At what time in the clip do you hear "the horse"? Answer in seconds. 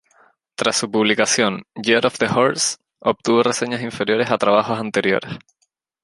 2.17-2.77